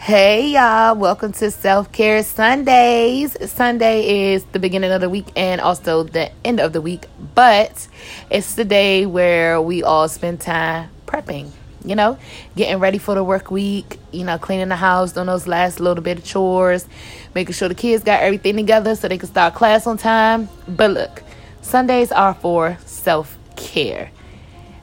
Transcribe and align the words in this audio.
Hey 0.00 0.52
y'all, 0.52 0.94
welcome 0.96 1.32
to 1.32 1.50
Self 1.50 1.92
Care 1.92 2.22
Sundays. 2.22 3.36
Sunday 3.50 4.32
is 4.32 4.44
the 4.44 4.58
beginning 4.58 4.92
of 4.92 5.02
the 5.02 5.10
week 5.10 5.26
and 5.36 5.60
also 5.60 6.04
the 6.04 6.30
end 6.46 6.60
of 6.60 6.72
the 6.72 6.80
week, 6.80 7.04
but 7.34 7.88
it's 8.30 8.54
the 8.54 8.64
day 8.64 9.04
where 9.04 9.60
we 9.60 9.82
all 9.82 10.08
spend 10.08 10.40
time 10.40 10.88
prepping, 11.04 11.50
you 11.84 11.94
know, 11.94 12.16
getting 12.56 12.78
ready 12.78 12.96
for 12.96 13.16
the 13.16 13.24
work 13.24 13.50
week, 13.50 13.98
you 14.12 14.24
know, 14.24 14.38
cleaning 14.38 14.68
the 14.68 14.76
house, 14.76 15.12
doing 15.12 15.26
those 15.26 15.46
last 15.46 15.78
little 15.78 16.02
bit 16.02 16.18
of 16.18 16.24
chores, 16.24 16.88
making 17.34 17.52
sure 17.52 17.68
the 17.68 17.74
kids 17.74 18.02
got 18.02 18.22
everything 18.22 18.56
together 18.56 18.94
so 18.94 19.08
they 19.08 19.18
can 19.18 19.28
start 19.28 19.54
class 19.54 19.86
on 19.86 19.98
time. 19.98 20.48
But 20.68 20.92
look, 20.92 21.22
Sundays 21.60 22.12
are 22.12 22.34
for 22.34 22.78
self 22.86 23.36
care. 23.56 24.10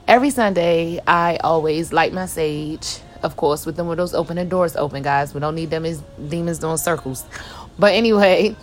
Every 0.06 0.30
Sunday, 0.30 1.00
I 1.04 1.38
always 1.38 1.92
light 1.92 2.12
my 2.12 2.26
sage 2.26 3.00
of 3.22 3.36
course, 3.36 3.66
with 3.66 3.76
the 3.76 3.84
windows 3.84 4.14
open 4.14 4.38
and 4.38 4.50
doors 4.50 4.76
open, 4.76 5.02
guys. 5.02 5.34
We 5.34 5.40
don't 5.40 5.54
need 5.54 5.70
them 5.70 5.84
as 5.84 6.02
demons 6.28 6.58
doing 6.58 6.76
circles. 6.76 7.24
But 7.78 7.94
anyway, 7.94 8.56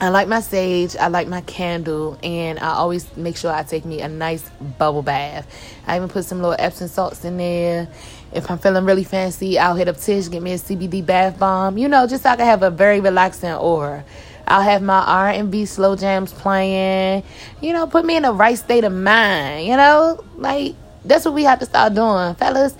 I 0.00 0.10
like 0.10 0.28
my 0.28 0.40
sage, 0.40 0.94
I 0.96 1.08
like 1.08 1.26
my 1.26 1.40
candle, 1.40 2.18
and 2.22 2.58
I 2.60 2.74
always 2.74 3.16
make 3.16 3.36
sure 3.36 3.52
I 3.52 3.64
take 3.64 3.84
me 3.84 4.00
a 4.00 4.08
nice 4.08 4.48
bubble 4.78 5.02
bath. 5.02 5.46
I 5.86 5.96
even 5.96 6.08
put 6.08 6.24
some 6.24 6.38
little 6.38 6.56
Epsom 6.56 6.86
salts 6.86 7.24
in 7.24 7.36
there. 7.36 7.88
If 8.32 8.48
I'm 8.50 8.58
feeling 8.58 8.84
really 8.84 9.02
fancy, 9.02 9.58
I'll 9.58 9.74
hit 9.74 9.88
up 9.88 9.96
Tish, 9.96 10.28
get 10.28 10.40
me 10.40 10.52
a 10.52 10.56
CBD 10.58 11.04
bath 11.04 11.38
bomb. 11.38 11.78
You 11.78 11.88
know, 11.88 12.06
just 12.06 12.22
so 12.22 12.30
I 12.30 12.36
can 12.36 12.46
have 12.46 12.62
a 12.62 12.70
very 12.70 13.00
relaxing 13.00 13.50
aura. 13.50 14.04
I'll 14.46 14.62
have 14.62 14.82
my 14.82 15.00
R&B 15.00 15.66
slow 15.66 15.96
jams 15.96 16.32
playing. 16.32 17.24
You 17.60 17.72
know, 17.72 17.86
put 17.86 18.04
me 18.04 18.16
in 18.16 18.22
the 18.22 18.32
right 18.32 18.56
state 18.56 18.84
of 18.84 18.92
mind. 18.92 19.66
You 19.66 19.76
know, 19.76 20.24
like 20.36 20.74
that's 21.04 21.24
what 21.24 21.34
we 21.34 21.42
have 21.44 21.58
to 21.58 21.66
start 21.66 21.94
doing, 21.94 22.34
fellas. 22.36 22.74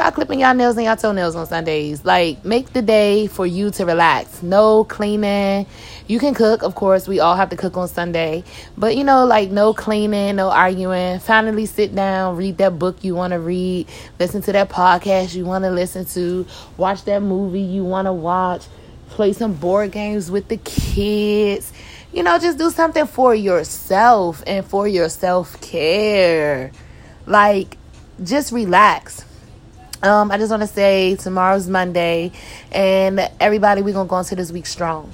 Stop 0.00 0.14
clipping 0.14 0.40
y'all 0.40 0.54
nails 0.54 0.78
and 0.78 0.86
y'all 0.86 0.96
toenails 0.96 1.36
on 1.36 1.44
Sundays. 1.44 2.06
Like, 2.06 2.42
make 2.42 2.72
the 2.72 2.80
day 2.80 3.26
for 3.26 3.44
you 3.44 3.70
to 3.72 3.84
relax. 3.84 4.42
No 4.42 4.84
cleaning. 4.84 5.66
You 6.06 6.18
can 6.18 6.32
cook, 6.32 6.62
of 6.62 6.74
course. 6.74 7.06
We 7.06 7.20
all 7.20 7.36
have 7.36 7.50
to 7.50 7.56
cook 7.56 7.76
on 7.76 7.86
Sunday. 7.86 8.42
But, 8.78 8.96
you 8.96 9.04
know, 9.04 9.26
like, 9.26 9.50
no 9.50 9.74
cleaning, 9.74 10.36
no 10.36 10.48
arguing. 10.48 11.18
Finally 11.18 11.66
sit 11.66 11.94
down, 11.94 12.38
read 12.38 12.56
that 12.56 12.78
book 12.78 13.04
you 13.04 13.14
want 13.14 13.32
to 13.32 13.38
read, 13.38 13.88
listen 14.18 14.40
to 14.40 14.52
that 14.52 14.70
podcast 14.70 15.34
you 15.34 15.44
want 15.44 15.64
to 15.64 15.70
listen 15.70 16.06
to, 16.06 16.46
watch 16.78 17.04
that 17.04 17.20
movie 17.20 17.60
you 17.60 17.84
want 17.84 18.06
to 18.06 18.12
watch, 18.14 18.64
play 19.10 19.34
some 19.34 19.52
board 19.52 19.92
games 19.92 20.30
with 20.30 20.48
the 20.48 20.56
kids. 20.56 21.74
You 22.10 22.22
know, 22.22 22.38
just 22.38 22.56
do 22.56 22.70
something 22.70 23.06
for 23.06 23.34
yourself 23.34 24.42
and 24.46 24.64
for 24.64 24.88
your 24.88 25.10
self 25.10 25.60
care. 25.60 26.72
Like, 27.26 27.76
just 28.22 28.50
relax 28.50 29.26
um, 30.02 30.30
I 30.30 30.38
just 30.38 30.50
want 30.50 30.62
to 30.62 30.66
say 30.66 31.16
tomorrow's 31.16 31.68
Monday, 31.68 32.32
and 32.72 33.20
everybody, 33.38 33.82
we're 33.82 33.92
gonna 33.92 34.08
go 34.08 34.18
into 34.18 34.34
this 34.34 34.50
week 34.50 34.66
strong. 34.66 35.12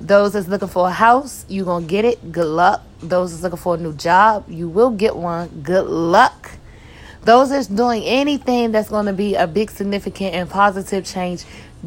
Those 0.00 0.34
that's 0.34 0.48
looking 0.48 0.68
for 0.68 0.88
a 0.88 0.92
house, 0.92 1.46
you're 1.48 1.64
gonna 1.64 1.86
get 1.86 2.04
it. 2.04 2.30
Good 2.30 2.46
luck. 2.46 2.82
Those 3.00 3.32
that's 3.32 3.42
looking 3.42 3.58
for 3.58 3.74
a 3.76 3.78
new 3.78 3.94
job, 3.94 4.44
you 4.48 4.68
will 4.68 4.90
get 4.90 5.16
one. 5.16 5.48
Good 5.62 5.86
luck. 5.86 6.52
Those 7.24 7.50
that's 7.50 7.66
doing 7.66 8.02
anything 8.04 8.70
that's 8.70 8.90
gonna 8.90 9.12
be 9.12 9.34
a 9.34 9.46
big, 9.46 9.70
significant, 9.70 10.34
and 10.34 10.48
positive 10.48 11.04
change, 11.04 11.44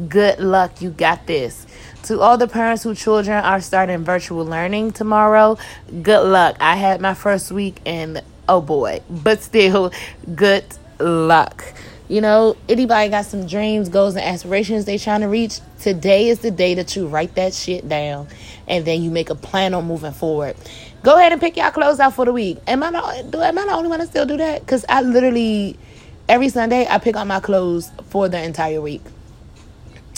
good 0.08 0.40
luck. 0.40 0.82
You 0.82 0.90
got 0.90 1.26
this. 1.26 1.66
To 2.04 2.20
all 2.20 2.36
the 2.36 2.48
parents 2.48 2.82
whose 2.82 3.00
children 3.00 3.44
are 3.44 3.60
starting 3.60 4.04
virtual 4.04 4.44
learning 4.44 4.92
tomorrow, 4.92 5.56
good 6.02 6.26
luck. 6.26 6.56
I 6.58 6.74
had 6.74 7.00
my 7.00 7.14
first 7.14 7.52
week, 7.52 7.76
and 7.86 8.20
oh 8.48 8.60
boy, 8.60 9.00
but 9.08 9.42
still, 9.42 9.92
good 10.34 10.64
luck. 10.98 11.64
You 12.12 12.20
know, 12.20 12.58
anybody 12.68 13.08
got 13.08 13.24
some 13.24 13.46
dreams, 13.46 13.88
goals, 13.88 14.16
and 14.16 14.22
aspirations 14.22 14.84
they 14.84 14.98
trying 14.98 15.22
to 15.22 15.28
reach? 15.28 15.60
Today 15.80 16.28
is 16.28 16.40
the 16.40 16.50
day 16.50 16.74
that 16.74 16.94
you 16.94 17.06
write 17.06 17.36
that 17.36 17.54
shit 17.54 17.88
down 17.88 18.28
and 18.68 18.84
then 18.84 19.02
you 19.02 19.10
make 19.10 19.30
a 19.30 19.34
plan 19.34 19.72
on 19.72 19.86
moving 19.86 20.12
forward. 20.12 20.54
Go 21.02 21.16
ahead 21.16 21.32
and 21.32 21.40
pick 21.40 21.56
your 21.56 21.70
clothes 21.70 22.00
out 22.00 22.12
for 22.12 22.26
the 22.26 22.32
week. 22.34 22.58
Am 22.66 22.82
I 22.82 22.90
not, 22.90 23.30
do, 23.30 23.40
am 23.40 23.56
I 23.56 23.64
the 23.64 23.72
only 23.72 23.88
one 23.88 24.00
to 24.00 24.06
still 24.06 24.26
do 24.26 24.36
that? 24.36 24.60
Because 24.60 24.84
I 24.90 25.00
literally, 25.00 25.78
every 26.28 26.50
Sunday, 26.50 26.86
I 26.86 26.98
pick 26.98 27.16
out 27.16 27.26
my 27.26 27.40
clothes 27.40 27.90
for 28.10 28.28
the 28.28 28.42
entire 28.42 28.82
week. 28.82 29.00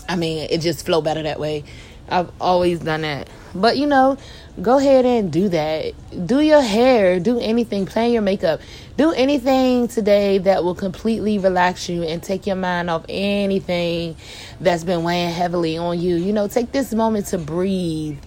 I 0.09 0.17
mean, 0.17 0.49
it 0.51 0.63
just 0.63 0.85
flow 0.85 1.01
better 1.01 1.23
that 1.23 1.39
way. 1.39 1.63
I've 2.09 2.31
always 2.41 2.81
done 2.81 3.03
that. 3.03 3.29
But 3.55 3.77
you 3.77 3.87
know, 3.87 4.19
go 4.61 4.79
ahead 4.79 5.05
and 5.05 5.33
do 5.33 5.49
that. 5.51 5.95
Do 6.27 6.41
your 6.41 6.61
hair, 6.61 7.21
do 7.21 7.39
anything, 7.39 7.87
plan 7.87 8.11
your 8.11 8.23
makeup, 8.23 8.61
do 8.97 9.13
anything 9.13 9.87
today 9.89 10.39
that 10.39 10.65
will 10.65 10.75
completely 10.75 11.39
relax 11.39 11.89
you 11.89 12.03
and 12.03 12.23
take 12.23 12.47
your 12.47 12.57
mind 12.57 12.91
off 12.91 13.05
anything 13.09 14.17
that's 14.61 14.85
been 14.85 15.05
weighing 15.05 15.31
heavily 15.31 15.77
on 15.77 16.01
you. 16.01 16.17
You 16.17 16.33
know, 16.33 16.49
take 16.49 16.73
this 16.73 16.93
moment 16.93 17.27
to 17.27 17.39
breathe, 17.39 18.19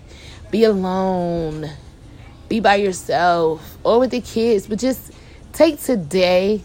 be 0.50 0.64
alone, 0.64 1.70
be 2.48 2.62
by 2.62 2.76
yourself 2.76 3.78
or 3.84 4.00
with 4.00 4.12
the 4.12 4.22
kids, 4.22 4.68
but 4.68 4.80
just 4.80 5.12
take 5.52 5.82
today 5.82 6.62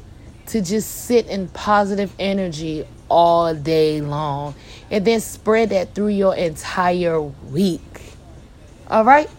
to 0.53 0.61
just 0.61 1.07
sit 1.07 1.27
in 1.29 1.49
positive 1.49 2.13
energy 2.19 2.87
all 3.09 3.55
day 3.55 4.03
long 4.03 4.55
and 4.91 5.03
then 5.03 5.19
spread 5.19 5.71
that 5.71 5.95
through 5.95 6.09
your 6.09 6.37
entire 6.37 7.23
week. 7.23 7.81
All 8.89 9.03
right? 9.03 9.31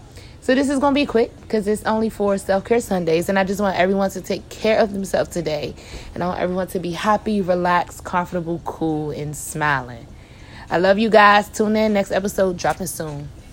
So 0.42 0.56
this 0.56 0.72
is 0.72 0.80
going 0.80 0.96
to 0.96 1.00
be 1.00 1.06
quick 1.06 1.40
because 1.42 1.68
it's 1.68 1.84
only 1.84 2.10
for 2.10 2.36
self-care 2.40 2.80
Sundays 2.80 3.30
and 3.30 3.38
I 3.38 3.44
just 3.44 3.62
want 3.62 3.78
everyone 3.78 4.10
to 4.10 4.22
take 4.22 4.50
care 4.50 4.80
of 4.80 4.92
themselves 4.92 5.30
today. 5.30 5.76
And 6.16 6.24
I 6.24 6.28
want 6.30 6.40
everyone 6.40 6.68
to 6.70 6.80
be 6.80 6.94
happy, 6.94 7.42
relaxed, 7.42 8.04
comfortable, 8.04 8.60
cool 8.66 9.12
and 9.12 9.38
smiling. 9.38 10.08
I 10.72 10.80
love 10.80 10.98
you 10.98 11.12
guys. 11.12 11.48
Tune 11.48 11.76
in 11.76 11.94
next 11.94 12.12
episode 12.12 12.58
dropping 12.58 12.88
soon. 12.88 13.30